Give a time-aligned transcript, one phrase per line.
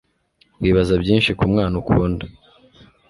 [0.61, 2.25] wibaza byinshi ku mwana ukunda